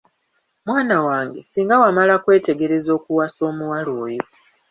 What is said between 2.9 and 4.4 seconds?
okuwasa omuwala oyo.